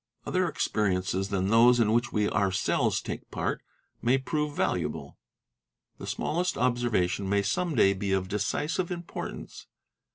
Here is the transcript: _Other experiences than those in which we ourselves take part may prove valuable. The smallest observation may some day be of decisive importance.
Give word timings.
_Other 0.27 0.47
experiences 0.49 1.29
than 1.29 1.49
those 1.49 1.79
in 1.79 1.93
which 1.93 2.11
we 2.11 2.27
ourselves 2.27 3.03
take 3.03 3.29
part 3.29 3.61
may 4.01 4.17
prove 4.17 4.55
valuable. 4.55 5.19
The 5.99 6.07
smallest 6.07 6.57
observation 6.57 7.29
may 7.29 7.43
some 7.43 7.75
day 7.75 7.93
be 7.93 8.11
of 8.11 8.27
decisive 8.27 8.89
importance. 8.89 9.67